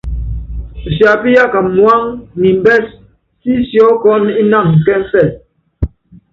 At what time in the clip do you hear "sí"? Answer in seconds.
3.39-3.51